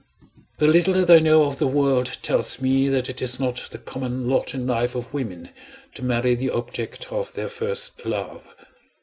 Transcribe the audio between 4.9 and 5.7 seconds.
of women